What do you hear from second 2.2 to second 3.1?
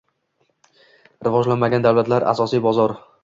asosiy bozor